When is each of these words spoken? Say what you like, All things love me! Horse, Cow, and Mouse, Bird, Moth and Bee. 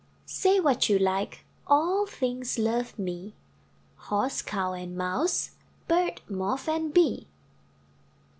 Say 0.25 0.59
what 0.59 0.89
you 0.89 0.97
like, 0.97 1.45
All 1.67 2.07
things 2.07 2.57
love 2.57 2.97
me! 2.97 3.35
Horse, 3.97 4.41
Cow, 4.41 4.73
and 4.73 4.97
Mouse, 4.97 5.51
Bird, 5.87 6.21
Moth 6.27 6.67
and 6.67 6.91
Bee. 6.91 7.27